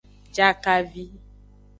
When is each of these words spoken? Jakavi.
Jakavi. 0.35 1.03